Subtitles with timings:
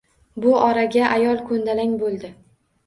[0.45, 2.35] Bu oraga ayol ko‘ndalang bo‘ldi.